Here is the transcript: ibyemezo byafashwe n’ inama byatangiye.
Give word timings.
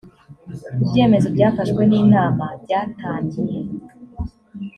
ibyemezo 0.83 1.27
byafashwe 1.35 1.81
n’ 1.89 1.91
inama 2.03 2.45
byatangiye. 2.63 3.57